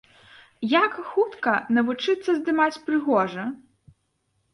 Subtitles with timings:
[0.83, 3.45] Як хутка навучыцца здымаць прыгожа?